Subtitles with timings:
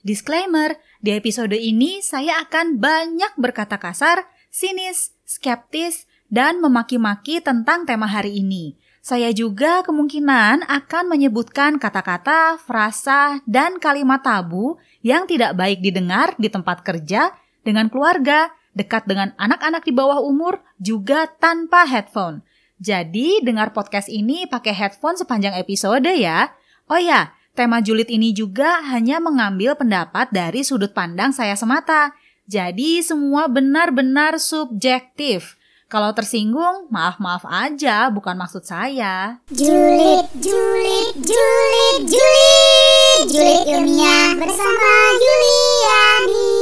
[0.00, 8.08] Disclaimer, di episode ini saya akan banyak berkata kasar, sinis, skeptis, dan memaki-maki tentang tema
[8.08, 8.80] hari ini.
[9.04, 16.48] Saya juga kemungkinan akan menyebutkan kata-kata, frasa, dan kalimat tabu yang tidak baik didengar di
[16.48, 22.40] tempat kerja, dengan keluarga, dekat dengan anak-anak di bawah umur, juga tanpa headphone.
[22.80, 26.56] Jadi, dengar podcast ini pakai headphone sepanjang episode ya.
[26.88, 32.16] Oh ya, Tema julid ini juga hanya mengambil pendapat dari sudut pandang saya semata.
[32.48, 35.60] Jadi semua benar-benar subjektif.
[35.84, 39.44] Kalau tersinggung, maaf-maaf aja, bukan maksud saya.
[39.52, 46.56] Julid, julid, julid, julid, julid ilmiah bersama Juliani.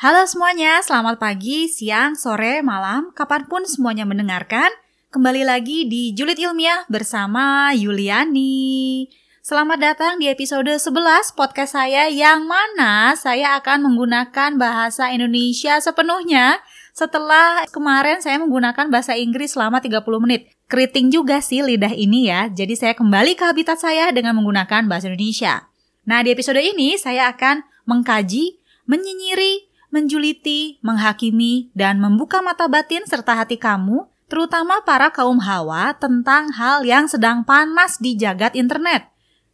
[0.00, 4.72] Halo semuanya, selamat pagi, siang, sore, malam, kapan pun semuanya mendengarkan.
[5.12, 9.20] Kembali lagi di Julid Ilmiah bersama Yuliani.
[9.42, 16.62] Selamat datang di episode 11 podcast saya yang mana saya akan menggunakan bahasa Indonesia sepenuhnya
[16.94, 20.46] setelah kemarin saya menggunakan bahasa Inggris selama 30 menit.
[20.70, 25.10] Keriting juga sih lidah ini ya, jadi saya kembali ke habitat saya dengan menggunakan bahasa
[25.10, 25.66] Indonesia.
[26.06, 33.42] Nah, di episode ini saya akan mengkaji, menyinyiri, menjuliti, menghakimi, dan membuka mata batin serta
[33.42, 39.11] hati kamu, terutama para kaum hawa tentang hal yang sedang panas di jagat internet.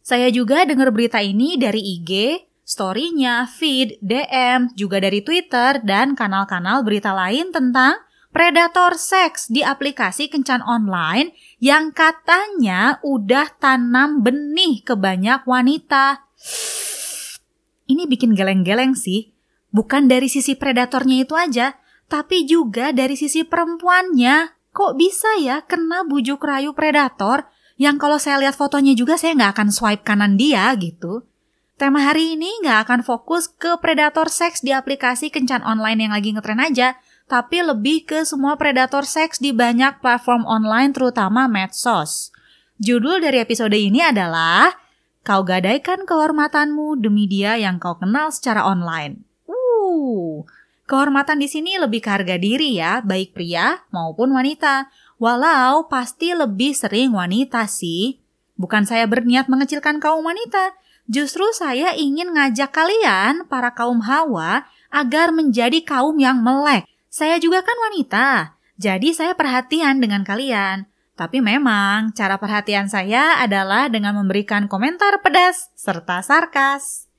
[0.09, 6.81] Saya juga dengar berita ini dari IG, story-nya, feed, DM, juga dari Twitter, dan kanal-kanal
[6.81, 8.01] berita lain tentang
[8.33, 11.29] predator seks di aplikasi kencan online
[11.61, 16.25] yang katanya udah tanam benih ke banyak wanita.
[17.85, 19.37] Ini bikin geleng-geleng sih.
[19.69, 21.77] Bukan dari sisi predatornya itu aja,
[22.09, 24.57] tapi juga dari sisi perempuannya.
[24.73, 27.45] Kok bisa ya kena bujuk rayu predator
[27.79, 31.23] yang kalau saya lihat fotonya juga saya nggak akan swipe kanan dia gitu.
[31.79, 36.35] Tema hari ini nggak akan fokus ke predator seks di aplikasi kencan online yang lagi
[36.35, 36.99] ngetren aja,
[37.31, 42.35] tapi lebih ke semua predator seks di banyak platform online terutama medsos.
[42.83, 44.75] Judul dari episode ini adalah
[45.19, 49.23] Kau gadaikan kehormatanmu demi dia yang kau kenal secara online.
[49.45, 50.47] Uh,
[50.87, 54.87] kehormatan di sini lebih ke harga diri ya, baik pria maupun wanita.
[55.19, 58.23] Walau pasti lebih sering wanita sih.
[58.55, 60.75] Bukan saya berniat mengecilkan kaum wanita,
[61.11, 66.87] justru saya ingin ngajak kalian, para kaum hawa, agar menjadi kaum yang melek.
[67.11, 70.87] Saya juga kan wanita, jadi saya perhatian dengan kalian.
[71.19, 77.11] Tapi memang cara perhatian saya adalah dengan memberikan komentar pedas serta sarkas.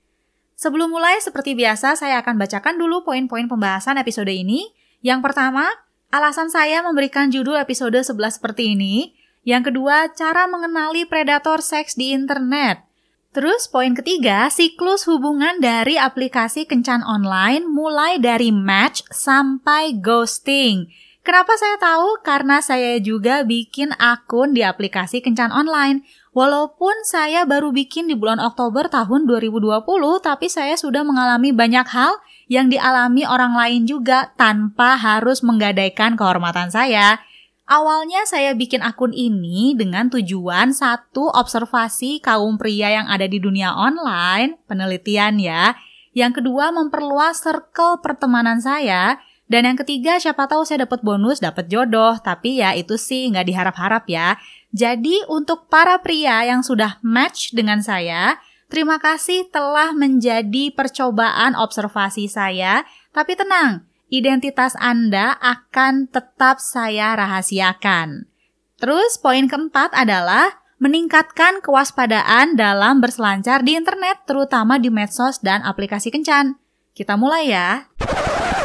[0.56, 4.72] Sebelum mulai, seperti biasa, saya akan bacakan dulu poin-poin pembahasan episode ini.
[5.04, 5.68] Yang pertama,
[6.10, 9.14] Alasan saya memberikan judul episode 11 seperti ini.
[9.46, 12.82] Yang kedua, cara mengenali predator seks di internet.
[13.30, 20.90] Terus poin ketiga, siklus hubungan dari aplikasi kencan online mulai dari match sampai ghosting.
[21.22, 22.26] Kenapa saya tahu?
[22.26, 26.02] Karena saya juga bikin akun di aplikasi kencan online.
[26.34, 29.86] Walaupun saya baru bikin di bulan Oktober tahun 2020,
[30.26, 32.18] tapi saya sudah mengalami banyak hal
[32.50, 37.22] yang dialami orang lain juga tanpa harus menggadaikan kehormatan saya.
[37.70, 43.70] Awalnya saya bikin akun ini dengan tujuan satu observasi kaum pria yang ada di dunia
[43.70, 45.78] online, penelitian ya.
[46.10, 49.22] Yang kedua memperluas circle pertemanan saya.
[49.46, 52.18] Dan yang ketiga siapa tahu saya dapat bonus, dapat jodoh.
[52.18, 54.34] Tapi ya itu sih nggak diharap-harap ya.
[54.74, 62.30] Jadi untuk para pria yang sudah match dengan saya, Terima kasih telah menjadi percobaan observasi
[62.30, 63.82] saya, tapi tenang,
[64.14, 68.30] identitas Anda akan tetap saya rahasiakan.
[68.78, 76.14] Terus poin keempat adalah meningkatkan kewaspadaan dalam berselancar di internet, terutama di medsos dan aplikasi
[76.14, 76.54] kencan.
[76.94, 77.90] Kita mulai ya.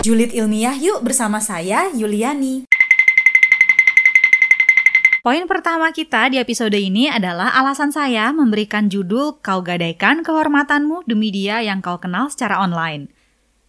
[0.06, 2.70] Julid ilmiah yuk bersama saya, Yuliani.
[5.26, 11.34] Poin pertama kita di episode ini adalah alasan saya memberikan judul Kau Gadaikan Kehormatanmu Demi
[11.34, 13.10] Dia Yang Kau Kenal Secara Online.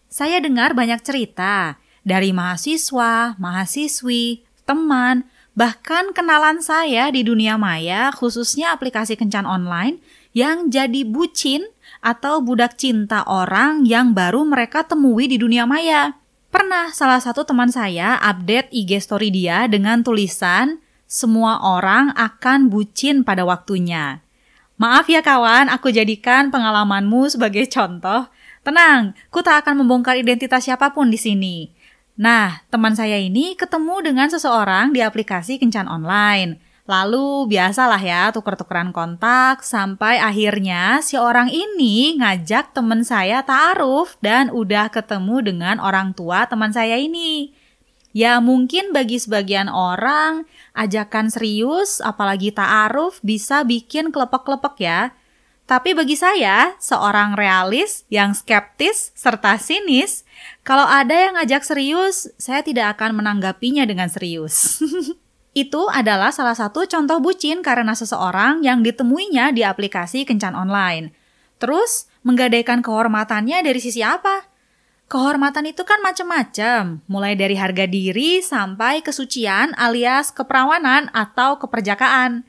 [0.05, 5.25] Saya dengar banyak cerita dari mahasiswa, mahasiswi, teman,
[5.57, 9.97] bahkan kenalan saya di dunia maya khususnya aplikasi kencan online
[10.37, 11.65] yang jadi bucin
[12.05, 16.21] atau budak cinta orang yang baru mereka temui di dunia maya.
[16.53, 23.23] Pernah salah satu teman saya update IG story dia dengan tulisan semua orang akan bucin
[23.23, 24.21] pada waktunya.
[24.77, 28.29] Maaf ya kawan, aku jadikan pengalamanmu sebagai contoh.
[28.61, 31.73] Tenang, ku tak akan membongkar identitas siapa pun di sini.
[32.13, 36.61] Nah, teman saya ini ketemu dengan seseorang di aplikasi kencan online.
[36.87, 44.47] Lalu biasalah ya tuker-tukeran kontak sampai akhirnya si orang ini ngajak temen saya ta'aruf dan
[44.53, 47.56] udah ketemu dengan orang tua teman saya ini.
[48.15, 55.01] Ya mungkin bagi sebagian orang ajakan serius apalagi ta'aruf bisa bikin kelepek-kelepek ya.
[55.67, 60.23] Tapi bagi saya, seorang realis yang skeptis serta sinis,
[60.63, 64.79] kalau ada yang ngajak serius, saya tidak akan menanggapinya dengan serius.
[65.67, 71.11] Itu adalah salah satu contoh bucin karena seseorang yang ditemuinya di aplikasi kencan online.
[71.59, 74.46] Terus, menggadaikan kehormatannya dari sisi apa?
[75.07, 82.43] Kehormatan itu kan macam-macam, mulai dari harga diri sampai kesucian alias keperawanan atau keperjakaan.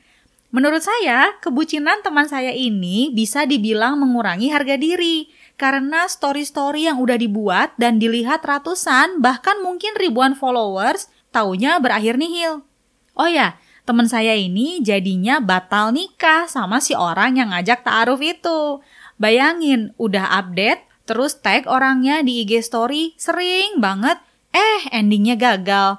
[0.50, 7.14] Menurut saya, kebucinan teman saya ini bisa dibilang mengurangi harga diri karena story-story yang udah
[7.14, 12.66] dibuat dan dilihat ratusan bahkan mungkin ribuan followers taunya berakhir nihil.
[13.14, 13.54] Oh ya,
[13.86, 18.82] temen saya ini jadinya batal nikah sama si orang yang ngajak ta'aruf itu.
[19.14, 24.20] Bayangin, udah update, terus tag orangnya di IG story sering banget,
[24.52, 25.96] eh endingnya gagal.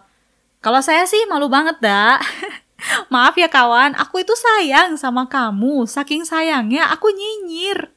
[0.61, 2.21] Kalau saya sih malu banget dah.
[3.11, 7.91] Maaf ya kawan, aku itu sayang sama kamu, saking sayangnya aku nyinyir.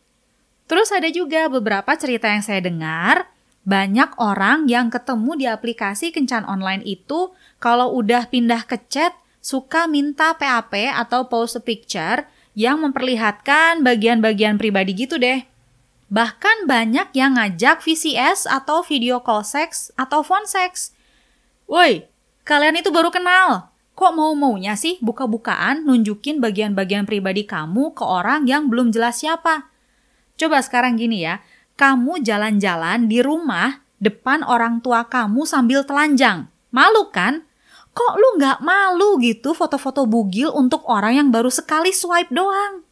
[0.66, 3.28] Terus ada juga beberapa cerita yang saya dengar,
[3.62, 7.30] banyak orang yang ketemu di aplikasi kencan online itu
[7.62, 12.26] kalau udah pindah ke chat suka minta PAP atau pose picture
[12.58, 15.51] yang memperlihatkan bagian-bagian pribadi gitu deh.
[16.12, 20.92] Bahkan banyak yang ngajak VCS atau video call seks atau phone sex.
[21.64, 22.04] Woi,
[22.44, 23.72] kalian itu baru kenal.
[23.96, 29.72] Kok mau-maunya sih buka-bukaan nunjukin bagian-bagian pribadi kamu ke orang yang belum jelas siapa?
[30.36, 31.40] Coba sekarang gini ya,
[31.80, 36.44] kamu jalan-jalan di rumah depan orang tua kamu sambil telanjang.
[36.76, 37.40] Malu kan?
[37.96, 42.84] Kok lu nggak malu gitu foto-foto bugil untuk orang yang baru sekali swipe doang?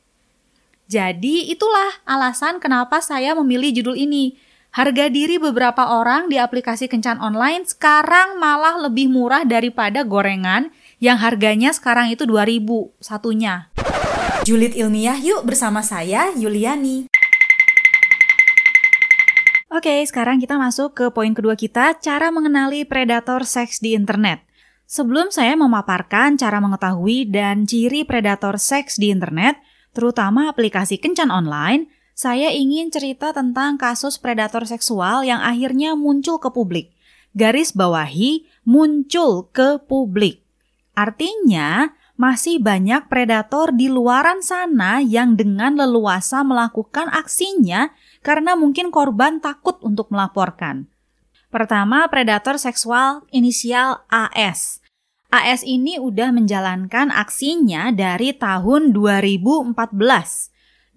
[0.90, 4.34] Jadi itulah alasan kenapa saya memilih judul ini.
[4.74, 11.14] Harga diri beberapa orang di aplikasi kencan online sekarang malah lebih murah daripada gorengan yang
[11.22, 13.70] harganya sekarang itu 2000 satunya.
[14.42, 17.06] Julid ilmiah yuk bersama saya Yuliani.
[19.70, 24.42] Oke, sekarang kita masuk ke poin kedua kita, cara mengenali predator seks di internet.
[24.90, 29.54] Sebelum saya memaparkan cara mengetahui dan ciri predator seks di internet,
[29.96, 36.52] terutama aplikasi kencan online, saya ingin cerita tentang kasus predator seksual yang akhirnya muncul ke
[36.52, 36.92] publik.
[37.32, 40.44] Garis bawahi muncul ke publik.
[40.92, 49.40] Artinya, masih banyak predator di luaran sana yang dengan leluasa melakukan aksinya karena mungkin korban
[49.40, 50.84] takut untuk melaporkan.
[51.48, 54.79] Pertama, predator seksual inisial AS.
[55.30, 59.78] AS ini udah menjalankan aksinya dari tahun 2014.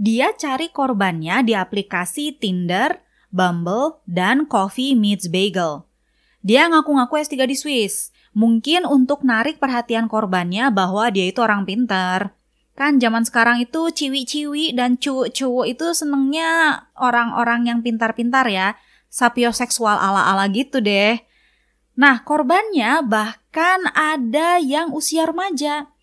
[0.01, 2.97] Dia cari korbannya di aplikasi Tinder,
[3.29, 5.85] Bumble, dan Coffee Meets Bagel.
[6.41, 8.09] Dia ngaku-ngaku S3 di Swiss.
[8.33, 12.33] Mungkin untuk narik perhatian korbannya bahwa dia itu orang pintar.
[12.73, 18.73] Kan zaman sekarang itu ciwi-ciwi dan cowok-cowok itu senengnya orang-orang yang pintar-pintar ya.
[19.13, 21.21] Sapioseksual ala-ala gitu deh.
[21.93, 25.93] Nah, korbannya bahkan ada yang usia remaja.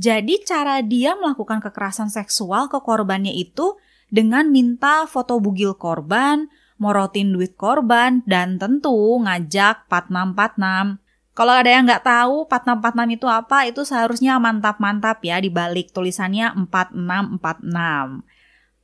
[0.00, 3.76] Jadi cara dia melakukan kekerasan seksual ke korbannya itu
[4.08, 6.48] dengan minta foto bugil korban,
[6.80, 11.02] morotin duit korban, dan tentu ngajak 4646.
[11.36, 16.52] Kalau ada yang nggak tahu 4646 itu apa, itu seharusnya mantap-mantap ya di balik tulisannya
[16.68, 18.24] 4646.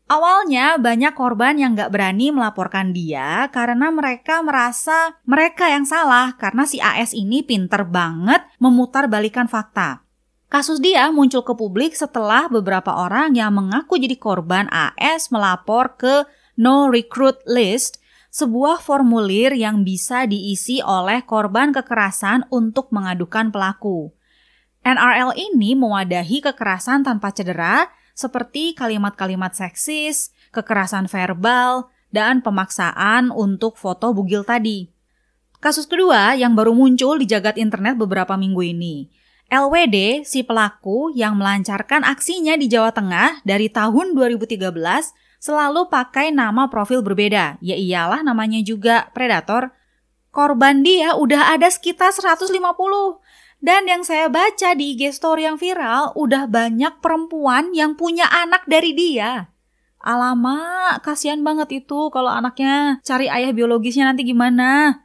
[0.06, 6.62] Awalnya banyak korban yang gak berani melaporkan dia karena mereka merasa mereka yang salah karena
[6.62, 10.06] si AS ini pinter banget memutar balikan fakta.
[10.46, 16.22] Kasus dia muncul ke publik setelah beberapa orang yang mengaku jadi korban AS melapor ke
[16.54, 17.98] No Recruit List,
[18.30, 24.14] sebuah formulir yang bisa diisi oleh korban kekerasan untuk mengadukan pelaku.
[24.86, 34.16] NRL ini mewadahi kekerasan tanpa cedera seperti kalimat-kalimat seksis, kekerasan verbal, dan pemaksaan untuk foto
[34.16, 34.88] bugil tadi.
[35.60, 39.12] Kasus kedua yang baru muncul di jagat internet beberapa minggu ini.
[39.46, 44.58] LWD, si pelaku yang melancarkan aksinya di Jawa Tengah dari tahun 2013,
[45.38, 47.60] selalu pakai nama profil berbeda.
[47.62, 49.70] Ya iyalah namanya juga predator.
[50.34, 52.50] Korban dia udah ada sekitar 150.
[53.66, 58.62] Dan yang saya baca di IG story yang viral, udah banyak perempuan yang punya anak
[58.70, 59.50] dari dia.
[59.98, 65.02] Alamak, kasihan banget itu kalau anaknya cari ayah biologisnya nanti gimana.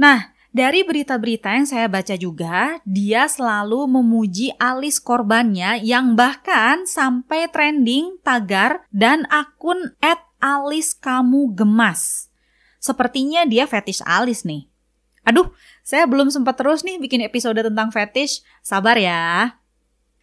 [0.00, 7.52] Nah, Dari berita-berita yang saya baca juga, dia selalu memuji alis korbannya yang bahkan sampai
[7.52, 12.32] trending tagar dan akun at alis kamu gemas.
[12.80, 14.67] Sepertinya dia fetish alis nih.
[15.28, 15.52] Aduh,
[15.84, 18.40] saya belum sempat terus nih bikin episode tentang fetish.
[18.64, 19.60] Sabar ya.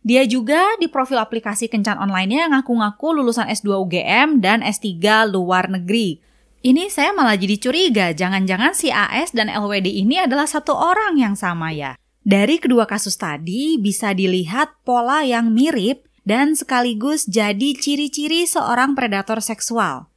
[0.01, 4.97] Dia juga di profil aplikasi kencan online-nya ngaku-ngaku lulusan S2 UGM dan S3
[5.29, 6.21] luar negeri.
[6.65, 11.37] Ini saya malah jadi curiga, jangan-jangan si AS dan LWD ini adalah satu orang yang
[11.37, 11.93] sama ya.
[12.25, 19.37] Dari kedua kasus tadi bisa dilihat pola yang mirip dan sekaligus jadi ciri-ciri seorang predator
[19.45, 20.09] seksual.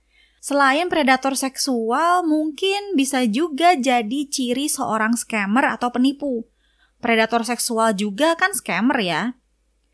[0.48, 6.48] Selain predator seksual, mungkin bisa juga jadi ciri seorang scammer atau penipu.
[7.04, 9.22] Predator seksual juga kan scammer ya.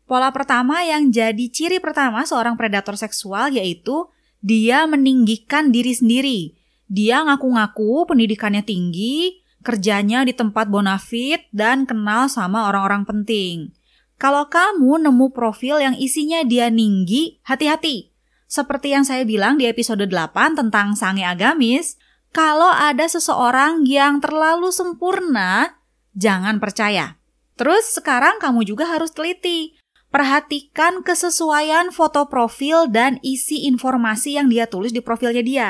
[0.07, 4.07] Pola pertama yang jadi ciri pertama seorang predator seksual yaitu
[4.39, 6.55] dia meninggikan diri sendiri.
[6.87, 13.75] Dia ngaku-ngaku pendidikannya tinggi, kerjanya di tempat bonafit, dan kenal sama orang-orang penting.
[14.15, 18.14] Kalau kamu nemu profil yang isinya dia ninggi, hati-hati.
[18.55, 21.99] Seperti yang saya bilang di episode 8 tentang sange agamis,
[22.31, 25.75] kalau ada seseorang yang terlalu sempurna,
[26.15, 27.19] jangan percaya.
[27.59, 29.75] Terus sekarang kamu juga harus teliti.
[30.07, 35.69] Perhatikan kesesuaian foto profil dan isi informasi yang dia tulis di profilnya dia.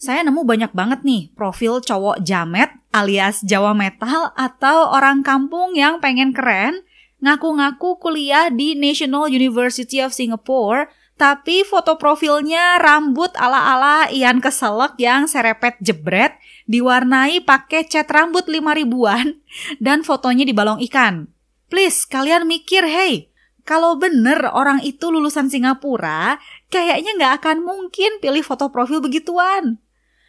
[0.00, 6.00] Saya nemu banyak banget nih profil cowok jamet alias Jawa metal atau orang kampung yang
[6.00, 6.80] pengen keren,
[7.20, 15.26] ngaku-ngaku kuliah di National University of Singapore, tapi foto profilnya rambut ala-ala Ian Keselek yang
[15.26, 16.38] serepet jebret,
[16.70, 19.42] diwarnai pakai cat rambut lima ribuan,
[19.84, 21.26] dan fotonya di balong ikan.
[21.68, 23.28] Please, kalian mikir, hey,
[23.68, 26.40] kalau bener orang itu lulusan Singapura,
[26.72, 29.76] kayaknya nggak akan mungkin pilih foto profil begituan.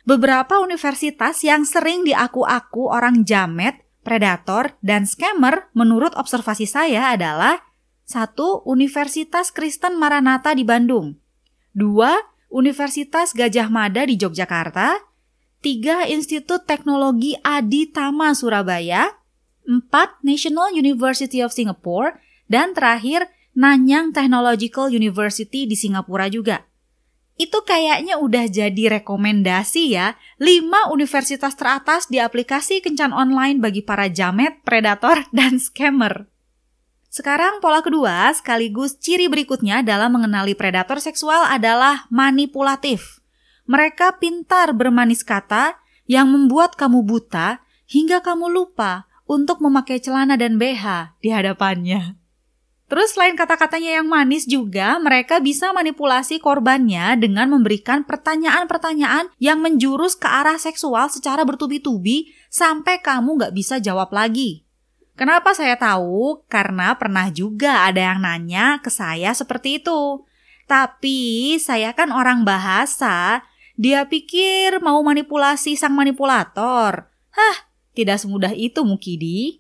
[0.04, 7.69] Beberapa universitas yang sering diaku-aku orang jamet, predator, dan scammer menurut observasi saya adalah
[8.10, 11.14] satu Universitas Kristen Maranatha di Bandung,
[11.78, 12.18] dua
[12.50, 14.98] Universitas Gajah Mada di Yogyakarta,
[15.62, 19.14] tiga Institut Teknologi Adi Tama Surabaya,
[19.70, 22.18] empat National University of Singapore,
[22.50, 26.66] dan terakhir, Nanyang Technological University di Singapura juga.
[27.38, 34.10] Itu kayaknya udah jadi rekomendasi ya, 5 universitas teratas di aplikasi kencan online bagi para
[34.10, 36.26] jamet, predator, dan scammer.
[37.10, 43.18] Sekarang pola kedua sekaligus ciri berikutnya dalam mengenali predator seksual adalah manipulatif.
[43.66, 50.62] Mereka pintar bermanis kata yang membuat kamu buta hingga kamu lupa untuk memakai celana dan
[50.62, 52.18] BH di hadapannya.
[52.90, 60.18] Terus selain kata-katanya yang manis juga, mereka bisa manipulasi korbannya dengan memberikan pertanyaan-pertanyaan yang menjurus
[60.18, 64.69] ke arah seksual secara bertubi-tubi sampai kamu nggak bisa jawab lagi.
[65.20, 66.48] Kenapa saya tahu?
[66.48, 70.24] Karena pernah juga ada yang nanya ke saya seperti itu.
[70.64, 73.44] Tapi saya kan orang bahasa,
[73.76, 77.12] dia pikir mau manipulasi sang manipulator.
[77.36, 77.58] Hah,
[77.92, 79.60] tidak semudah itu Mukidi.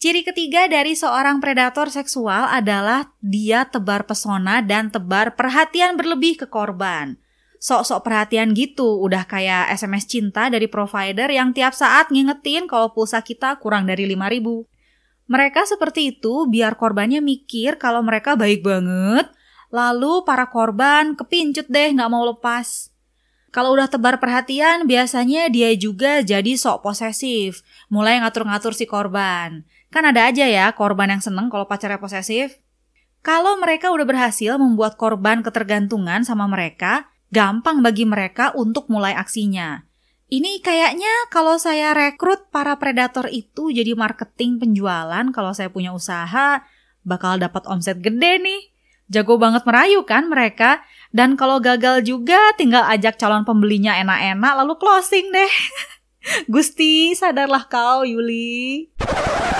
[0.00, 6.48] Ciri ketiga dari seorang predator seksual adalah dia tebar pesona dan tebar perhatian berlebih ke
[6.48, 7.20] korban.
[7.60, 13.20] Sok-sok perhatian gitu, udah kayak SMS cinta dari provider yang tiap saat ngingetin kalau pulsa
[13.20, 14.69] kita kurang dari 5000.
[15.30, 19.30] Mereka seperti itu biar korbannya mikir kalau mereka baik banget,
[19.70, 22.90] lalu para korban kepincut deh nggak mau lepas.
[23.54, 29.66] Kalau udah tebar perhatian, biasanya dia juga jadi sok posesif, mulai ngatur-ngatur si korban.
[29.90, 32.58] Kan ada aja ya korban yang seneng kalau pacarnya posesif.
[33.22, 39.89] Kalau mereka udah berhasil membuat korban ketergantungan sama mereka, gampang bagi mereka untuk mulai aksinya.
[40.30, 46.62] Ini kayaknya kalau saya rekrut para predator itu jadi marketing penjualan kalau saya punya usaha,
[47.02, 48.70] bakal dapat omset gede nih.
[49.10, 50.86] Jago banget merayu kan mereka.
[51.10, 55.50] Dan kalau gagal juga tinggal ajak calon pembelinya enak-enak lalu closing deh.
[56.54, 58.86] Gusti, sadarlah kau Yuli.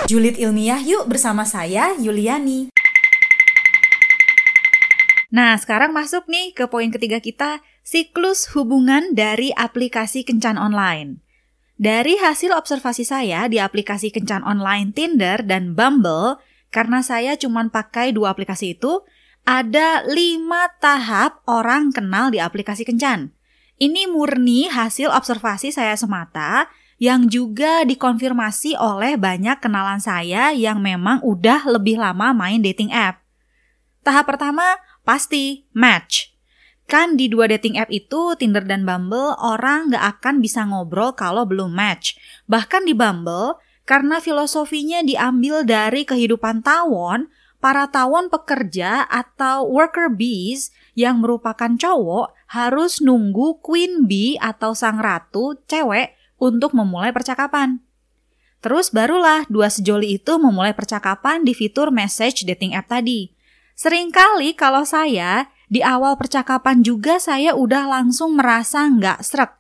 [0.07, 2.71] Julid ilmiah yuk bersama saya Yuliani.
[5.35, 11.21] Nah, sekarang masuk nih ke poin ketiga kita, siklus hubungan dari aplikasi kencan online.
[11.81, 16.37] Dari hasil observasi saya di aplikasi kencan online Tinder dan Bumble,
[16.69, 19.01] karena saya cuma pakai dua aplikasi itu,
[19.49, 23.33] ada lima tahap orang kenal di aplikasi kencan.
[23.81, 26.69] Ini murni hasil observasi saya semata
[27.01, 33.25] yang juga dikonfirmasi oleh banyak kenalan saya yang memang udah lebih lama main dating app.
[34.05, 36.30] Tahap pertama pasti match.
[36.91, 41.47] Kan di dua dating app itu, Tinder dan Bumble, orang nggak akan bisa ngobrol kalau
[41.47, 42.19] belum match.
[42.51, 47.31] Bahkan di Bumble, karena filosofinya diambil dari kehidupan tawon,
[47.63, 54.99] para tawon pekerja atau worker bees yang merupakan cowok harus nunggu queen bee atau sang
[54.99, 57.79] ratu cewek untuk memulai percakapan.
[58.59, 63.31] Terus barulah dua sejoli itu memulai percakapan di fitur message dating app tadi.
[63.79, 69.55] Seringkali kalau saya di awal percakapan juga saya udah langsung merasa nggak srek.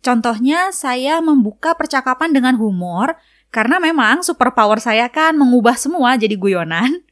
[0.00, 3.20] Contohnya saya membuka percakapan dengan humor
[3.52, 7.04] karena memang superpower saya kan mengubah semua jadi guyonan.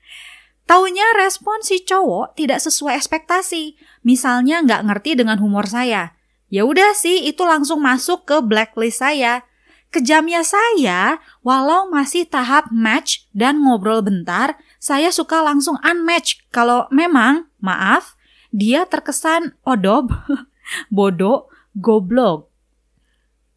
[0.65, 3.77] Taunya respon si cowok tidak sesuai ekspektasi.
[4.05, 6.17] Misalnya nggak ngerti dengan humor saya.
[6.49, 9.45] Ya udah sih, itu langsung masuk ke blacklist saya.
[9.89, 17.49] Kejamnya saya, walau masih tahap match dan ngobrol bentar, saya suka langsung unmatch kalau memang,
[17.65, 18.18] maaf,
[18.55, 20.13] dia terkesan odob,
[20.95, 22.49] bodoh, goblok.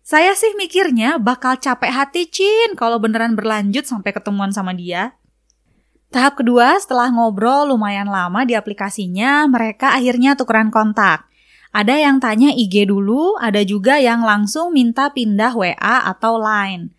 [0.02, 5.16] Saya sih mikirnya bakal capek hati Cin kalau beneran berlanjut sampai ketemuan sama dia.
[6.12, 11.32] Tahap kedua, setelah ngobrol lumayan lama di aplikasinya, mereka akhirnya tukeran kontak.
[11.72, 16.92] Ada yang tanya IG dulu, ada juga yang langsung minta pindah WA atau Line.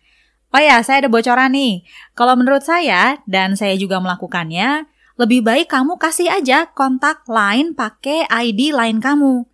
[0.49, 1.85] Oh ya, saya ada bocoran nih.
[2.17, 8.25] Kalau menurut saya, dan saya juga melakukannya, lebih baik kamu kasih aja kontak lain pakai
[8.25, 9.45] ID lain kamu.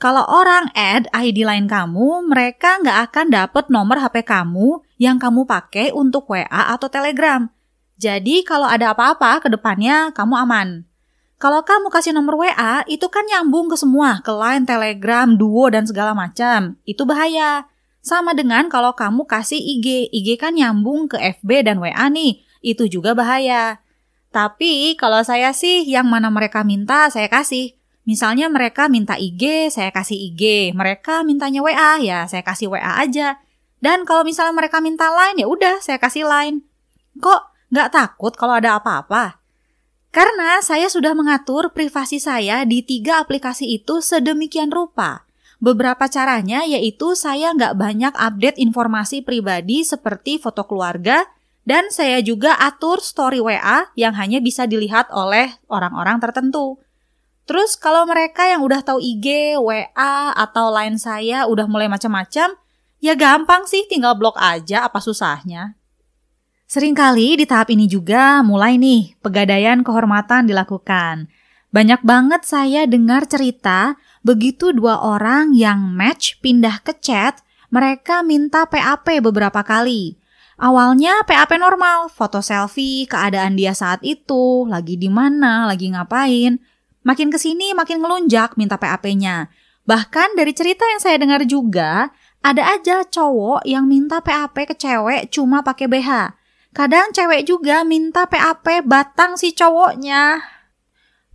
[0.00, 5.44] Kalau orang add ID lain kamu, mereka nggak akan dapet nomor HP kamu yang kamu
[5.44, 7.50] pakai untuk WA atau Telegram.
[8.00, 10.68] Jadi kalau ada apa-apa ke depannya, kamu aman.
[11.36, 15.84] Kalau kamu kasih nomor WA, itu kan nyambung ke semua, ke line, telegram, duo, dan
[15.84, 16.80] segala macam.
[16.88, 17.68] Itu bahaya.
[18.00, 22.40] Sama dengan kalau kamu kasih IG, IG kan nyambung ke FB dan WA nih.
[22.64, 23.84] Itu juga bahaya.
[24.30, 27.74] Tapi kalau saya sih yang mana mereka minta saya kasih.
[28.06, 30.72] Misalnya mereka minta IG, saya kasih IG.
[30.74, 33.38] Mereka mintanya WA, ya saya kasih WA aja.
[33.82, 36.62] Dan kalau misalnya mereka minta line, ya udah saya kasih line.
[37.18, 39.40] Kok nggak takut kalau ada apa-apa?
[40.10, 45.26] Karena saya sudah mengatur privasi saya di tiga aplikasi itu sedemikian rupa.
[45.62, 51.30] Beberapa caranya yaitu saya nggak banyak update informasi pribadi seperti foto keluarga,
[51.64, 56.80] dan saya juga atur story WA yang hanya bisa dilihat oleh orang-orang tertentu.
[57.44, 62.54] Terus kalau mereka yang udah tahu IG, WA, atau lain saya udah mulai macam-macam,
[63.02, 65.74] ya gampang sih tinggal blok aja apa susahnya.
[66.70, 71.26] Seringkali di tahap ini juga mulai nih pegadaian kehormatan dilakukan.
[71.74, 77.42] Banyak banget saya dengar cerita begitu dua orang yang match pindah ke chat,
[77.74, 80.19] mereka minta PAP beberapa kali.
[80.60, 86.60] Awalnya PAP normal, foto selfie, keadaan dia saat itu, lagi di mana, lagi ngapain.
[87.00, 89.48] Makin ke sini makin ngelunjak minta PAP-nya.
[89.88, 92.12] Bahkan dari cerita yang saya dengar juga,
[92.44, 96.36] ada aja cowok yang minta PAP ke cewek cuma pakai BH.
[96.76, 100.44] Kadang cewek juga minta PAP batang si cowoknya.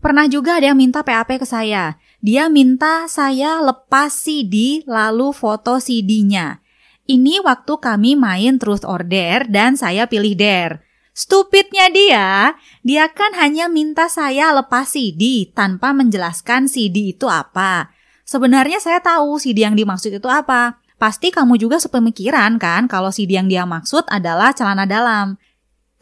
[0.05, 1.97] Pernah juga ada yang minta PAP ke saya.
[2.21, 6.61] Dia minta saya lepas CD lalu foto CD-nya.
[7.05, 10.81] Ini waktu kami main truth or dare dan saya pilih dare.
[11.13, 17.93] Stupidnya dia, dia kan hanya minta saya lepas CD tanpa menjelaskan CD itu apa.
[18.25, 20.81] Sebenarnya saya tahu CD yang dimaksud itu apa.
[20.97, 25.37] Pasti kamu juga sepemikiran kan kalau CD yang dia maksud adalah celana dalam.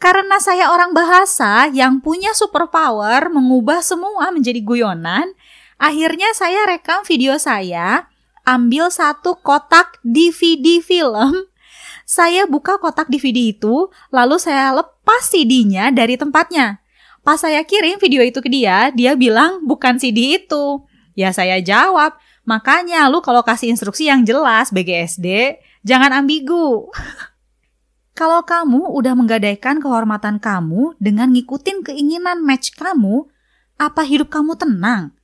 [0.00, 5.36] Karena saya orang bahasa yang punya superpower mengubah semua menjadi guyonan,
[5.76, 8.08] akhirnya saya rekam video saya
[8.44, 11.48] ambil satu kotak DVD film.
[12.04, 16.84] Saya buka kotak DVD itu, lalu saya lepas CD-nya dari tempatnya.
[17.24, 20.84] Pas saya kirim video itu ke dia, dia bilang bukan CD itu.
[21.16, 26.92] Ya saya jawab, makanya lu kalau kasih instruksi yang jelas BGSD, jangan ambigu.
[28.20, 33.24] kalau kamu udah menggadaikan kehormatan kamu dengan ngikutin keinginan match kamu,
[33.80, 35.16] apa hidup kamu tenang?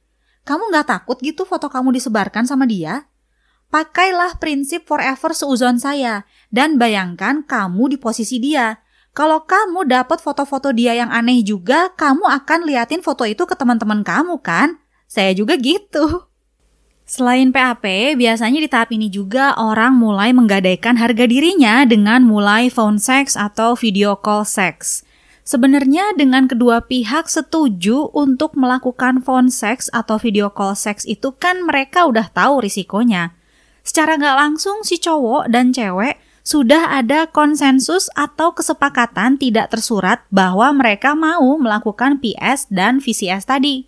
[0.49, 3.10] Kamu nggak takut gitu foto kamu disebarkan sama dia?
[3.71, 8.83] Pakailah prinsip forever seuzon saya dan bayangkan kamu di posisi dia.
[9.15, 14.03] Kalau kamu dapat foto-foto dia yang aneh juga, kamu akan liatin foto itu ke teman-teman
[14.03, 14.83] kamu kan?
[15.07, 16.27] Saya juga gitu.
[17.07, 17.87] Selain PAP,
[18.19, 23.79] biasanya di tahap ini juga orang mulai menggadaikan harga dirinya dengan mulai phone sex atau
[23.79, 25.07] video call sex.
[25.47, 31.63] Sebenarnya dengan kedua pihak setuju untuk melakukan phone sex atau video call sex itu kan
[31.63, 33.39] mereka udah tahu risikonya
[33.83, 40.73] secara nggak langsung si cowok dan cewek sudah ada konsensus atau kesepakatan tidak tersurat bahwa
[40.73, 43.87] mereka mau melakukan PS dan VCS tadi.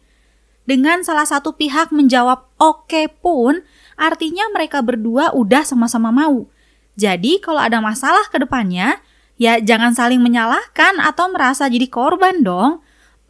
[0.63, 3.67] Dengan salah satu pihak menjawab oke pun
[3.99, 6.47] artinya mereka berdua udah sama-sama mau.
[6.95, 9.01] Jadi kalau ada masalah ke depannya,
[9.41, 12.79] ya jangan saling menyalahkan atau merasa jadi korban dong.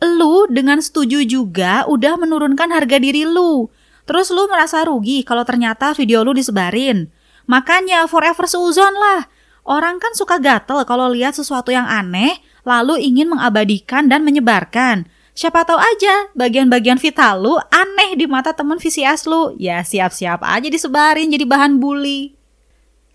[0.03, 3.71] Lu dengan setuju juga udah menurunkan harga diri lu.
[4.03, 7.07] Terus lu merasa rugi kalau ternyata video lu disebarin.
[7.47, 9.31] Makanya forever seuzon lah.
[9.63, 15.07] Orang kan suka gatel kalau lihat sesuatu yang aneh, lalu ingin mengabadikan dan menyebarkan.
[15.33, 19.57] Siapa tahu aja bagian-bagian vital lu aneh di mata temen VCS lu.
[19.57, 22.37] Ya siap-siap aja disebarin jadi bahan bully.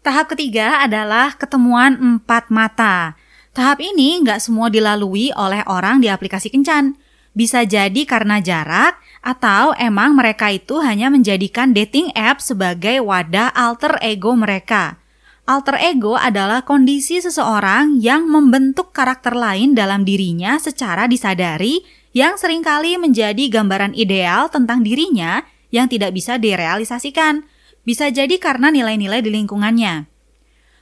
[0.02, 3.14] Tahap ketiga adalah ketemuan empat mata.
[3.54, 6.98] Tahap ini nggak semua dilalui oleh orang di aplikasi kencan.
[7.38, 13.98] Bisa jadi karena jarak, atau emang mereka itu hanya menjadikan dating app sebagai wadah alter
[14.02, 15.02] ego mereka.
[15.48, 22.60] Alter ego adalah kondisi seseorang yang membentuk karakter lain dalam dirinya secara disadari yang sering
[22.60, 27.48] kali menjadi gambaran ideal tentang dirinya yang tidak bisa direalisasikan.
[27.88, 30.12] Bisa jadi karena nilai-nilai di lingkungannya.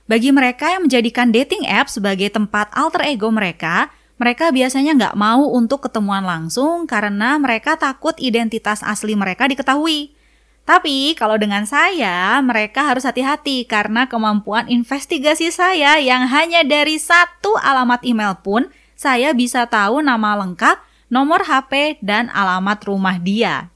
[0.10, 5.52] Bagi mereka yang menjadikan dating app sebagai tempat alter ego mereka, mereka biasanya nggak mau
[5.52, 10.16] untuk ketemuan langsung karena mereka takut identitas asli mereka diketahui.
[10.66, 17.54] Tapi kalau dengan saya, mereka harus hati-hati karena kemampuan investigasi saya yang hanya dari satu
[17.62, 23.70] alamat email pun, saya bisa tahu nama lengkap nomor HP, dan alamat rumah dia.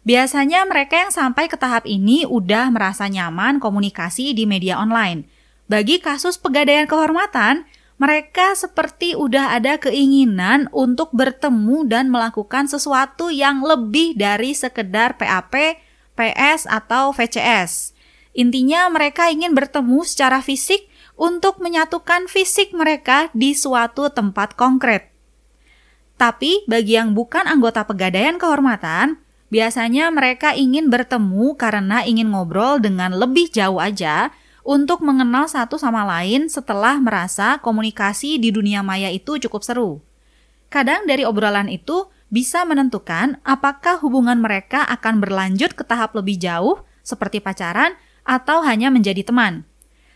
[0.00, 5.28] Biasanya mereka yang sampai ke tahap ini udah merasa nyaman komunikasi di media online.
[5.70, 7.68] Bagi kasus pegadaian kehormatan,
[8.00, 15.76] mereka seperti udah ada keinginan untuk bertemu dan melakukan sesuatu yang lebih dari sekedar PAP,
[16.16, 17.92] PS, atau VCS.
[18.32, 20.88] Intinya mereka ingin bertemu secara fisik
[21.20, 25.12] untuk menyatukan fisik mereka di suatu tempat konkret.
[26.16, 29.20] Tapi bagi yang bukan anggota pegadaian kehormatan,
[29.52, 34.32] biasanya mereka ingin bertemu karena ingin ngobrol dengan lebih jauh aja
[34.66, 39.90] untuk mengenal satu sama lain setelah merasa komunikasi di dunia maya itu cukup seru.
[40.68, 46.82] Kadang dari obrolan itu bisa menentukan apakah hubungan mereka akan berlanjut ke tahap lebih jauh
[47.02, 49.66] seperti pacaran atau hanya menjadi teman.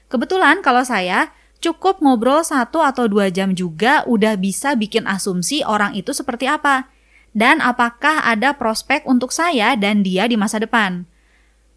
[0.06, 5.96] Kebetulan kalau saya Cukup ngobrol satu atau dua jam juga udah bisa bikin asumsi orang
[5.96, 6.92] itu seperti apa.
[7.32, 11.08] Dan apakah ada prospek untuk saya dan dia di masa depan.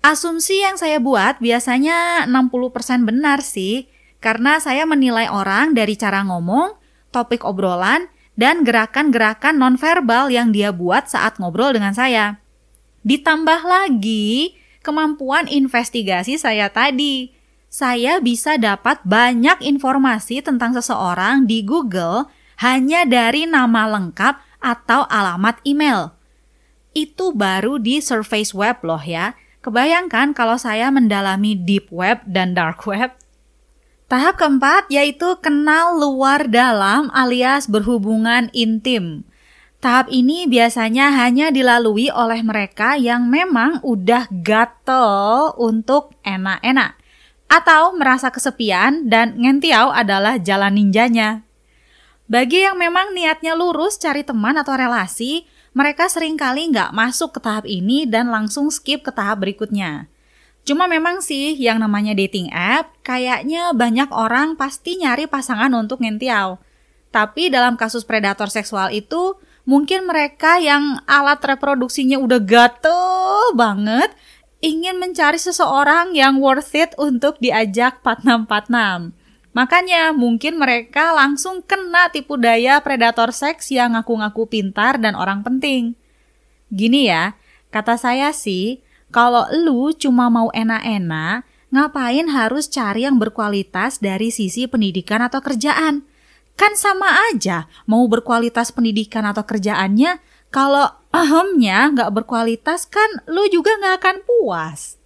[0.07, 3.91] Asumsi yang saya buat biasanya 60% benar sih.
[4.23, 6.79] Karena saya menilai orang dari cara ngomong,
[7.11, 8.07] topik obrolan,
[8.39, 12.39] dan gerakan-gerakan nonverbal yang dia buat saat ngobrol dengan saya.
[13.03, 17.35] Ditambah lagi kemampuan investigasi saya tadi
[17.67, 22.31] saya bisa dapat banyak informasi tentang seseorang di Google
[22.63, 26.15] hanya dari nama lengkap atau alamat email.
[26.95, 29.35] Itu baru di surface web loh ya.
[29.67, 33.11] Kebayangkan kalau saya mendalami deep web dan dark web.
[34.07, 39.27] Tahap keempat yaitu kenal luar dalam alias berhubungan intim.
[39.83, 46.95] Tahap ini biasanya hanya dilalui oleh mereka yang memang udah gatel untuk enak-enak
[47.51, 51.43] atau merasa kesepian dan ngentiau adalah jalan ninjanya.
[52.31, 55.43] Bagi yang memang niatnya lurus cari teman atau relasi,
[55.77, 60.09] mereka sering kali nggak masuk ke tahap ini dan langsung skip ke tahap berikutnya.
[60.65, 66.57] Cuma memang sih yang namanya dating app, kayaknya banyak orang pasti nyari pasangan untuk ngentiau.
[67.13, 69.37] Tapi dalam kasus predator seksual itu,
[69.69, 74.11] mungkin mereka yang alat reproduksinya udah gatel banget,
[74.65, 79.13] ingin mencari seseorang yang worth it untuk diajak 4646.
[79.57, 85.97] Makanya mungkin mereka langsung kena tipu daya predator seks yang ngaku-ngaku pintar dan orang penting.
[86.69, 87.33] Gini ya,
[87.73, 91.41] kata saya sih, kalau lu cuma mau enak-enak,
[91.73, 96.05] ngapain harus cari yang berkualitas dari sisi pendidikan atau kerjaan?
[96.53, 100.21] Kan sama aja, mau berkualitas pendidikan atau kerjaannya,
[100.53, 104.96] kalau ahamnya nggak berkualitas kan lu juga nggak akan puas.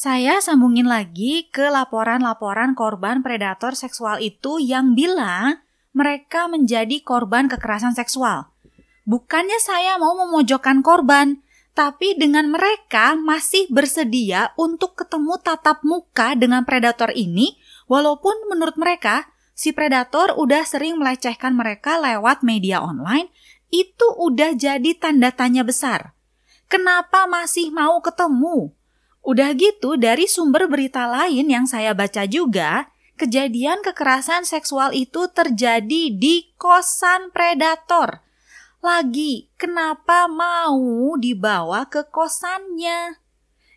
[0.00, 5.60] Saya sambungin lagi ke laporan-laporan korban predator seksual itu yang bilang
[5.92, 8.48] mereka menjadi korban kekerasan seksual.
[9.04, 11.44] Bukannya saya mau memojokkan korban,
[11.76, 19.28] tapi dengan mereka masih bersedia untuk ketemu tatap muka dengan predator ini, walaupun menurut mereka
[19.52, 23.28] si predator udah sering melecehkan mereka lewat media online
[23.68, 26.16] itu udah jadi tanda tanya besar.
[26.72, 28.79] Kenapa masih mau ketemu?
[29.20, 32.88] Udah gitu dari sumber berita lain yang saya baca juga,
[33.20, 38.24] kejadian kekerasan seksual itu terjadi di kosan predator.
[38.80, 43.20] Lagi, kenapa mau dibawa ke kosannya?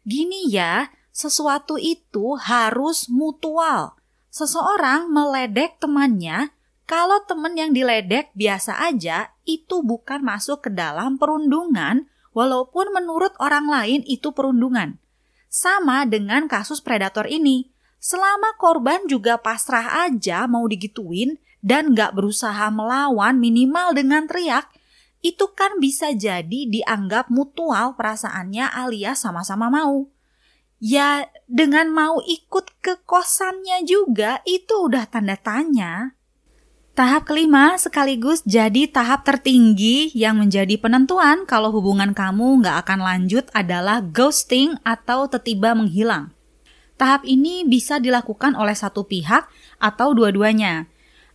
[0.07, 3.99] Gini ya, sesuatu itu harus mutual.
[4.31, 6.55] Seseorang meledek temannya,
[6.87, 13.67] kalau teman yang diledek biasa aja, itu bukan masuk ke dalam perundungan, walaupun menurut orang
[13.67, 15.02] lain itu perundungan.
[15.53, 17.69] Sama dengan kasus predator ini.
[18.01, 24.65] Selama korban juga pasrah aja mau digituin dan nggak berusaha melawan minimal dengan teriak,
[25.21, 30.09] itu kan bisa jadi dianggap mutual perasaannya alias sama-sama mau.
[30.81, 36.17] Ya, dengan mau ikut ke kosannya juga itu udah tanda tanya.
[36.93, 43.49] Tahap kelima sekaligus jadi tahap tertinggi yang menjadi penentuan kalau hubungan kamu nggak akan lanjut
[43.49, 46.29] adalah ghosting atau tiba menghilang.
[46.93, 49.49] Tahap ini bisa dilakukan oleh satu pihak
[49.81, 50.85] atau dua-duanya.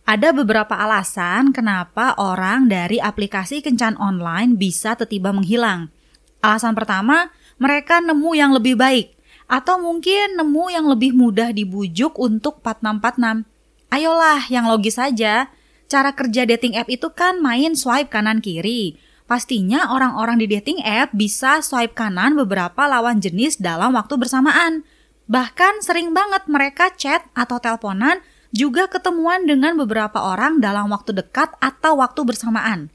[0.07, 5.91] Ada beberapa alasan kenapa orang dari aplikasi kencan online bisa tiba-tiba menghilang.
[6.39, 9.11] Alasan pertama, mereka nemu yang lebih baik
[9.51, 13.58] atau mungkin nemu yang lebih mudah dibujuk untuk 4646.
[13.89, 15.49] Ayolah, yang logis saja.
[15.89, 19.01] Cara kerja dating app itu kan main swipe kanan kiri.
[19.25, 24.85] Pastinya orang-orang di dating app bisa swipe kanan beberapa lawan jenis dalam waktu bersamaan.
[25.29, 31.53] Bahkan sering banget mereka chat atau teleponan juga ketemuan dengan beberapa orang dalam waktu dekat
[31.61, 32.89] atau waktu bersamaan.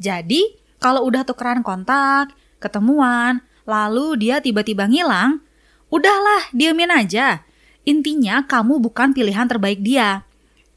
[0.00, 5.40] Jadi, kalau udah tukeran kontak, ketemuan, lalu dia tiba-tiba ngilang,
[5.92, 7.44] udahlah, diamin aja.
[7.84, 10.24] Intinya kamu bukan pilihan terbaik dia.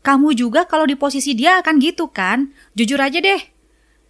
[0.03, 2.51] Kamu juga kalau di posisi dia akan gitu kan?
[2.75, 3.39] Jujur aja deh.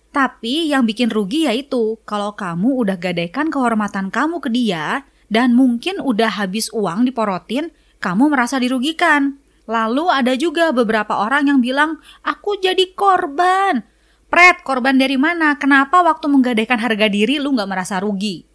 [0.10, 6.02] Tapi yang bikin rugi yaitu kalau kamu udah gadaikan kehormatan kamu ke dia dan mungkin
[6.02, 9.38] udah habis uang diporotin, kamu merasa dirugikan.
[9.70, 13.82] Lalu ada juga beberapa orang yang bilang, aku jadi korban.
[14.30, 15.58] Pret, korban dari mana?
[15.62, 18.53] Kenapa waktu menggadaikan harga diri lu gak merasa rugi?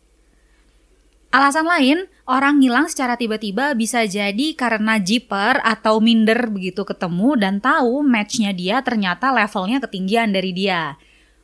[1.28, 7.60] Alasan lain, orang ngilang secara tiba-tiba bisa jadi karena jiper atau minder begitu ketemu dan
[7.60, 10.96] tahu matchnya dia ternyata levelnya ketinggian dari dia.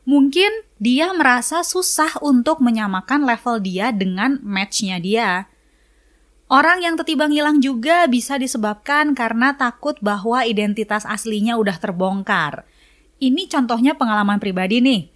[0.09, 5.53] Mungkin dia merasa susah untuk menyamakan level dia dengan matchnya dia.
[6.49, 12.65] Orang yang tiba-tiba ngilang juga bisa disebabkan karena takut bahwa identitas aslinya udah terbongkar.
[13.21, 15.14] Ini contohnya pengalaman pribadi nih.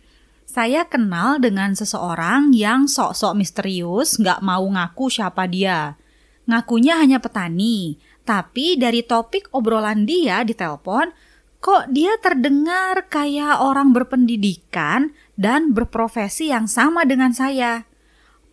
[0.49, 6.01] Saya kenal dengan seseorang yang sok-sok misterius, nggak mau ngaku siapa dia.
[6.49, 11.13] Ngakunya hanya petani, tapi dari topik obrolan dia di telepon,
[11.61, 17.85] kok dia terdengar kayak orang berpendidikan dan berprofesi yang sama dengan saya.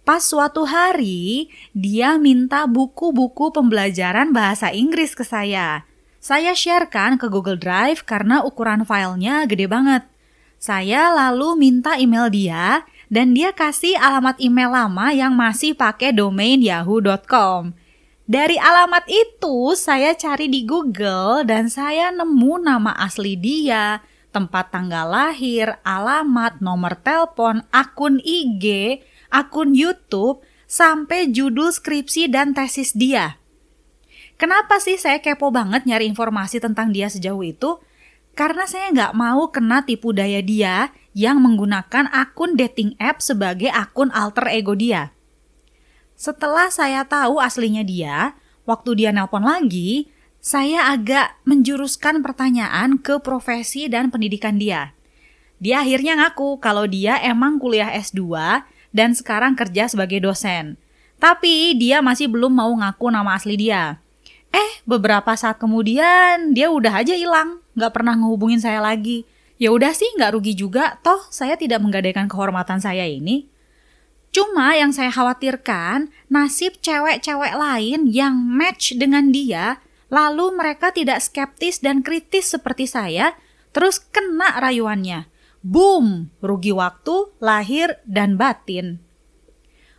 [0.03, 5.87] Pas suatu hari, dia minta buku-buku pembelajaran bahasa Inggris ke saya.
[6.19, 10.03] Saya sharekan ke Google Drive karena ukuran filenya gede banget.
[10.65, 16.57] Saya lalu minta email dia dan dia kasih alamat email lama yang masih pakai domain
[16.57, 17.77] yahoo.com.
[18.25, 24.01] Dari alamat itu saya cari di Google dan saya nemu nama asli dia,
[24.33, 28.97] tempat tanggal lahir, alamat, nomor telepon, akun IG,
[29.29, 33.37] akun YouTube, sampai judul skripsi dan tesis dia.
[34.41, 37.77] Kenapa sih saya kepo banget nyari informasi tentang dia sejauh itu?
[38.35, 44.11] Karena saya nggak mau kena tipu daya dia yang menggunakan akun dating app sebagai akun
[44.11, 45.15] alter ego dia.
[46.19, 48.35] Setelah saya tahu aslinya dia,
[48.67, 50.11] waktu dia nelpon lagi,
[50.43, 54.91] saya agak menjuruskan pertanyaan ke profesi dan pendidikan dia.
[55.63, 58.19] Dia akhirnya ngaku kalau dia emang kuliah S2
[58.91, 60.75] dan sekarang kerja sebagai dosen.
[61.17, 64.03] Tapi dia masih belum mau ngaku nama asli dia.
[64.51, 69.27] Eh, beberapa saat kemudian dia udah aja hilang, nggak pernah ngehubungin saya lagi.
[69.55, 73.47] Ya udah sih, nggak rugi juga, toh saya tidak menggadaikan kehormatan saya ini.
[74.35, 79.79] Cuma yang saya khawatirkan, nasib cewek-cewek lain yang match dengan dia,
[80.11, 83.31] lalu mereka tidak skeptis dan kritis seperti saya,
[83.71, 85.31] terus kena rayuannya.
[85.63, 88.99] Boom, rugi waktu, lahir, dan batin.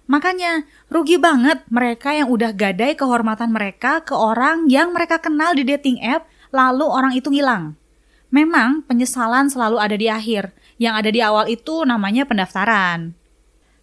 [0.05, 5.67] Makanya, rugi banget mereka yang udah gadai kehormatan mereka ke orang yang mereka kenal di
[5.67, 7.79] dating app, lalu orang itu hilang.
[8.31, 13.15] Memang penyesalan selalu ada di akhir, yang ada di awal itu namanya pendaftaran.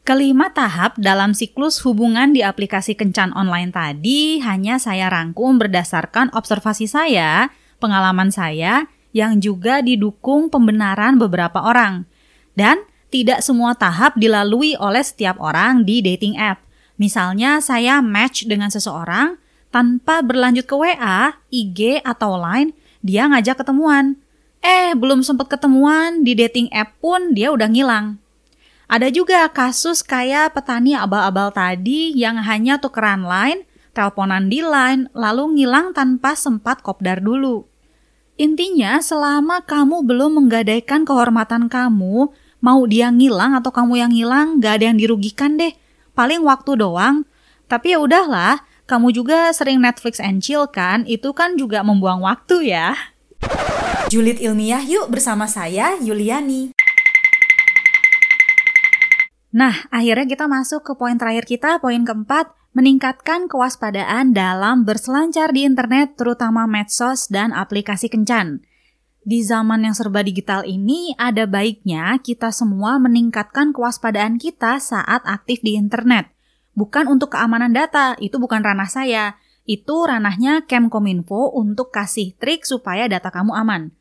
[0.04, 6.92] Kelima tahap dalam siklus hubungan di aplikasi kencan online tadi hanya saya rangkum berdasarkan observasi
[6.92, 7.48] saya,
[7.80, 12.04] pengalaman saya, yang juga didukung pembenaran beberapa orang.
[12.52, 12.84] Dan
[13.16, 16.60] tidak semua tahap dilalui oleh setiap orang di dating app.
[17.00, 19.40] Misalnya saya match dengan seseorang,
[19.74, 24.22] tanpa berlanjut ke WA, IG, atau Line, dia ngajak ketemuan.
[24.62, 28.22] Eh, belum sempat ketemuan di dating app pun dia udah ngilang.
[28.86, 35.58] Ada juga kasus kayak petani abal-abal tadi yang hanya tukeran line, teleponan di line, lalu
[35.58, 37.66] ngilang tanpa sempat kopdar dulu.
[38.38, 42.30] Intinya, selama kamu belum menggadaikan kehormatan kamu,
[42.62, 45.74] mau dia ngilang atau kamu yang ngilang, gak ada yang dirugikan deh.
[46.14, 47.26] Paling waktu doang.
[47.66, 52.76] Tapi ya udahlah, kamu juga sering Netflix and chill kan, itu kan juga membuang waktu
[52.76, 52.96] ya.
[54.12, 56.76] Julid ilmiah yuk bersama saya Yuliani.
[59.54, 65.64] Nah, akhirnya kita masuk ke poin terakhir kita, poin keempat, meningkatkan kewaspadaan dalam berselancar di
[65.64, 68.66] internet, terutama medsos dan aplikasi kencan.
[69.24, 75.64] Di zaman yang serba digital ini, ada baiknya kita semua meningkatkan kewaspadaan kita saat aktif
[75.64, 76.34] di internet.
[76.74, 79.38] Bukan untuk keamanan data, itu bukan ranah saya.
[79.64, 83.94] Itu ranahnya Kemkominfo untuk kasih trik supaya data kamu aman.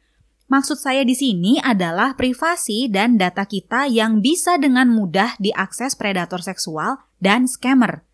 [0.52, 6.44] Maksud saya di sini adalah privasi dan data kita yang bisa dengan mudah diakses predator
[6.44, 8.04] seksual dan scammer.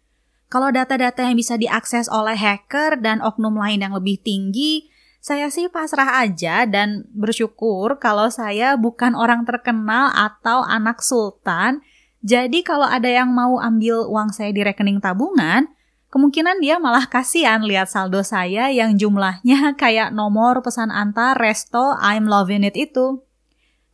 [0.46, 4.86] Kalau data-data yang bisa diakses oleh hacker dan oknum lain yang lebih tinggi,
[5.18, 11.82] saya sih pasrah aja dan bersyukur kalau saya bukan orang terkenal atau anak sultan.
[12.22, 15.70] Jadi kalau ada yang mau ambil uang saya di rekening tabungan,
[16.10, 22.26] kemungkinan dia malah kasihan lihat saldo saya yang jumlahnya kayak nomor pesan antar resto I'm
[22.26, 23.22] loving it itu.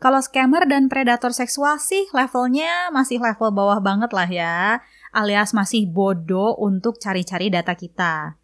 [0.01, 4.57] Kalau scammer dan predator seksual sih levelnya masih level bawah banget lah ya,
[5.15, 8.37] alias masih bodoh untuk cari-cari data kita.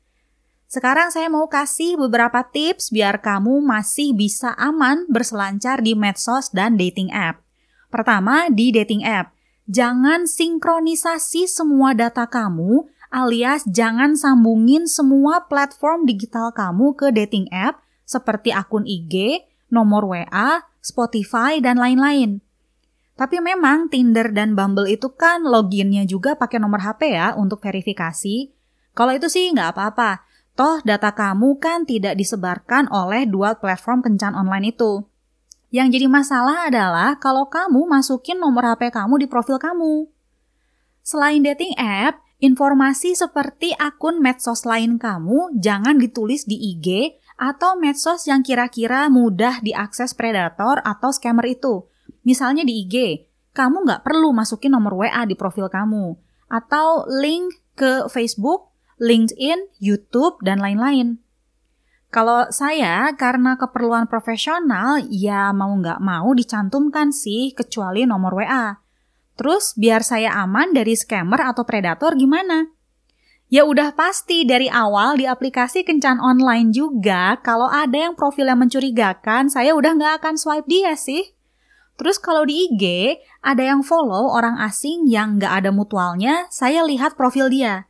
[0.70, 6.78] Sekarang saya mau kasih beberapa tips biar kamu masih bisa aman berselancar di medsos dan
[6.78, 7.42] dating app.
[7.90, 9.34] Pertama, di dating app,
[9.66, 17.82] jangan sinkronisasi semua data kamu alias jangan sambungin semua platform digital kamu ke dating app
[18.10, 22.42] seperti akun IG, nomor WA, Spotify, dan lain-lain.
[23.14, 28.50] Tapi memang Tinder dan Bumble itu kan loginnya juga pakai nomor HP ya untuk verifikasi.
[28.96, 30.26] Kalau itu sih nggak apa-apa.
[30.58, 35.06] Toh data kamu kan tidak disebarkan oleh dua platform kencan online itu.
[35.70, 40.10] Yang jadi masalah adalah kalau kamu masukin nomor HP kamu di profil kamu.
[41.06, 48.24] Selain dating app, Informasi seperti akun medsos lain kamu jangan ditulis di IG atau medsos
[48.24, 51.84] yang kira-kira mudah diakses predator atau scammer itu.
[52.24, 56.16] Misalnya di IG, kamu nggak perlu masukin nomor WA di profil kamu.
[56.48, 61.20] Atau link ke Facebook, LinkedIn, YouTube, dan lain-lain.
[62.10, 68.82] Kalau saya karena keperluan profesional, ya mau nggak mau dicantumkan sih kecuali nomor WA.
[69.38, 72.66] Terus biar saya aman dari scammer atau predator gimana?
[73.50, 78.62] Ya udah pasti dari awal di aplikasi kencan online juga kalau ada yang profil yang
[78.62, 81.34] mencurigakan saya udah nggak akan swipe dia sih.
[81.98, 82.82] Terus kalau di IG
[83.42, 87.89] ada yang follow orang asing yang nggak ada mutualnya, saya lihat profil dia.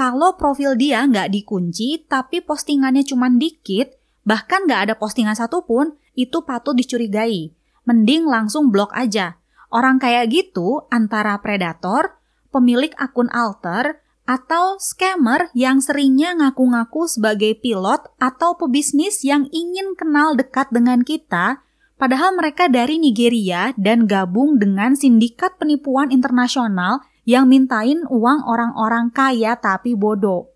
[0.00, 3.92] Kalau profil dia nggak dikunci tapi postingannya cuma dikit,
[4.24, 7.52] bahkan nggak ada postingan satupun, itu patut dicurigai.
[7.84, 12.18] Mending langsung blok aja Orang kayak gitu antara predator,
[12.50, 20.34] pemilik akun alter, atau scammer yang seringnya ngaku-ngaku sebagai pilot atau pebisnis yang ingin kenal
[20.34, 21.62] dekat dengan kita,
[22.02, 29.54] padahal mereka dari Nigeria dan gabung dengan sindikat penipuan internasional yang mintain uang orang-orang kaya
[29.54, 30.50] tapi bodoh.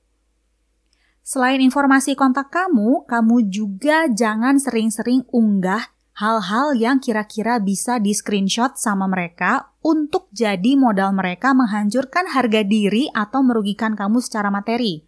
[1.23, 8.75] Selain informasi kontak kamu, kamu juga jangan sering-sering unggah hal-hal yang kira-kira bisa di screenshot
[8.75, 15.07] sama mereka untuk jadi modal mereka menghancurkan harga diri atau merugikan kamu secara materi.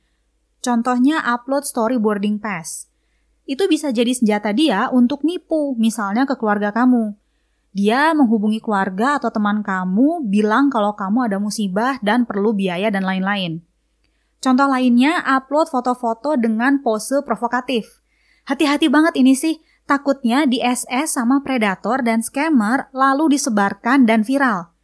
[0.63, 2.87] Contohnya upload story boarding pass.
[3.47, 7.26] Itu bisa jadi senjata dia untuk nipu, misalnya ke keluarga kamu.
[7.77, 13.05] Dia menghubungi keluarga atau teman kamu, bilang kalau kamu ada musibah dan perlu biaya dan
[13.05, 13.61] lain-lain.
[14.41, 18.01] Contoh lainnya, upload foto-foto dengan pose provokatif.
[18.49, 24.75] Hati-hati banget ini sih, Takutnya di SS sama predator dan scammer lalu disebarkan dan viral.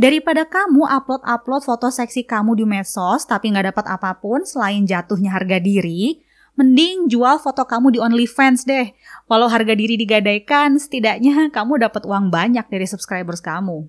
[0.00, 5.36] Daripada kamu upload-upload foto seksi kamu di medsos tapi nggak dapat apa pun selain jatuhnya
[5.36, 6.24] harga diri,
[6.60, 8.92] mending jual foto kamu di OnlyFans deh.
[9.24, 13.88] Walau harga diri digadaikan, setidaknya kamu dapat uang banyak dari subscribers kamu.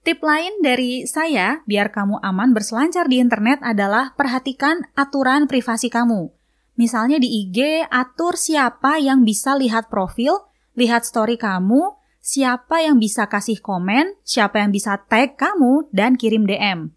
[0.00, 6.32] Tip lain dari saya biar kamu aman berselancar di internet adalah perhatikan aturan privasi kamu.
[6.80, 11.92] Misalnya di IG, atur siapa yang bisa lihat profil, lihat story kamu,
[12.24, 16.92] siapa yang bisa kasih komen, siapa yang bisa tag kamu, dan kirim DM.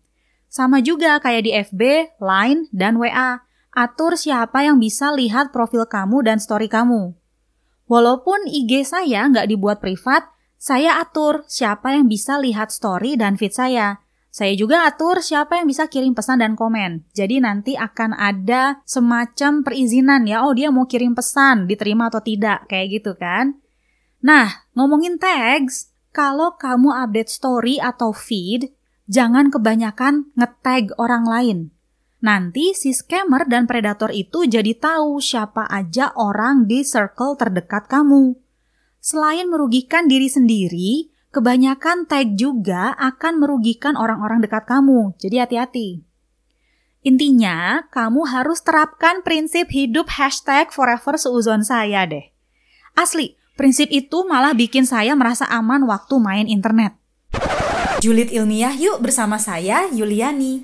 [0.48, 1.82] Sama juga kayak di FB,
[2.24, 3.44] Line, dan WA.
[3.74, 7.18] Atur siapa yang bisa lihat profil kamu dan story kamu.
[7.90, 10.30] Walaupun IG saya nggak dibuat privat,
[10.62, 13.98] saya atur siapa yang bisa lihat story dan feed saya.
[14.30, 17.02] Saya juga atur siapa yang bisa kirim pesan dan komen.
[17.18, 22.70] Jadi nanti akan ada semacam perizinan ya, oh dia mau kirim pesan, diterima atau tidak,
[22.70, 23.58] kayak gitu kan.
[24.22, 28.70] Nah, ngomongin tags, kalau kamu update story atau feed,
[29.10, 31.73] jangan kebanyakan nge-tag orang lain.
[32.24, 38.40] Nanti si scammer dan predator itu jadi tahu siapa aja orang di circle terdekat kamu.
[39.04, 45.12] Selain merugikan diri sendiri, kebanyakan tag juga akan merugikan orang-orang dekat kamu.
[45.20, 45.90] Jadi hati-hati.
[47.04, 52.32] Intinya, kamu harus terapkan prinsip hidup hashtag forever seuzon saya deh.
[52.96, 56.96] Asli, prinsip itu malah bikin saya merasa aman waktu main internet.
[58.00, 60.64] Julid ilmiah yuk bersama saya, Yuliani.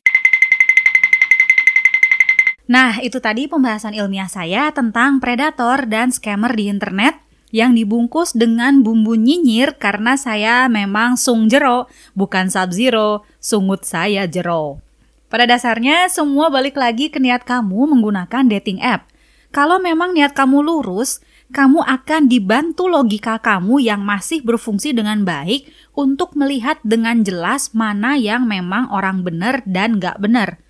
[2.70, 7.18] Nah, itu tadi pembahasan ilmiah saya tentang predator dan scammer di internet
[7.50, 14.30] yang dibungkus dengan bumbu nyinyir karena saya memang sung jero, bukan sub zero, sungut saya
[14.30, 14.86] jero.
[15.34, 19.10] Pada dasarnya semua balik lagi ke niat kamu menggunakan dating app.
[19.50, 25.74] Kalau memang niat kamu lurus, kamu akan dibantu logika kamu yang masih berfungsi dengan baik
[25.98, 30.62] untuk melihat dengan jelas mana yang memang orang benar dan gak benar.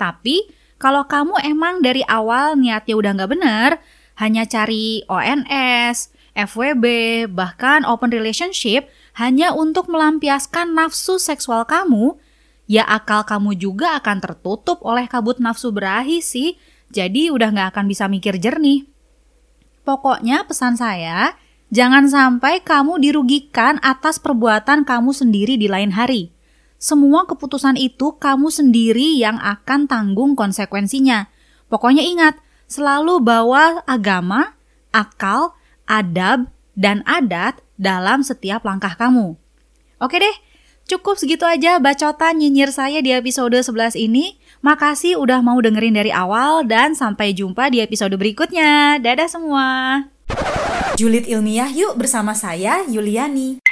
[0.00, 0.48] Tapi,
[0.82, 3.70] kalau kamu emang dari awal niatnya udah gak benar,
[4.18, 6.84] hanya cari ONS, FWB,
[7.30, 12.18] bahkan open relationship hanya untuk melampiaskan nafsu seksual kamu,
[12.66, 16.58] ya akal kamu juga akan tertutup oleh kabut nafsu berahi sih,
[16.90, 18.82] jadi udah nggak akan bisa mikir jernih.
[19.86, 21.38] Pokoknya pesan saya,
[21.70, 26.31] jangan sampai kamu dirugikan atas perbuatan kamu sendiri di lain hari.
[26.82, 31.30] Semua keputusan itu kamu sendiri yang akan tanggung konsekuensinya.
[31.70, 32.34] Pokoknya ingat,
[32.66, 34.58] selalu bawa agama,
[34.90, 35.54] akal,
[35.86, 39.38] adab, dan adat dalam setiap langkah kamu.
[40.02, 40.34] Oke deh,
[40.90, 44.42] cukup segitu aja bacotan nyinyir saya di episode 11 ini.
[44.66, 48.98] Makasih udah mau dengerin dari awal dan sampai jumpa di episode berikutnya.
[48.98, 49.66] Dadah semua.
[50.98, 53.71] Julid ilmiah yuk bersama saya, Yuliani.